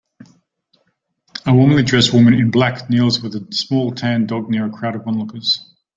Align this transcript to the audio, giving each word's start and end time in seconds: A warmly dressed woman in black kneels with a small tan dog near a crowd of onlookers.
A 1.45 1.53
warmly 1.53 1.83
dressed 1.83 2.11
woman 2.11 2.33
in 2.33 2.49
black 2.49 2.89
kneels 2.89 3.21
with 3.21 3.35
a 3.35 3.45
small 3.53 3.91
tan 3.91 4.25
dog 4.25 4.49
near 4.49 4.65
a 4.65 4.69
crowd 4.71 4.95
of 4.95 5.05
onlookers. 5.07 5.75